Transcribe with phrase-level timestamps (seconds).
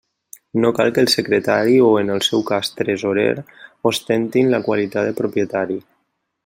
[0.61, 3.35] No cal que el Secretari o, en el seu cas, Tresorer,
[3.93, 5.81] ostentin la qualitat de propietari.